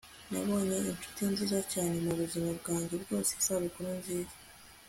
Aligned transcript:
nabonye 0.31 0.77
inshuti 0.91 1.21
nziza 1.31 1.59
cyane 1.71 1.95
mubuzima 2.05 2.49
bwanjye 2.59 2.95
bwose. 3.03 3.29
isabukuru 3.39 3.87
nziza 3.99 4.35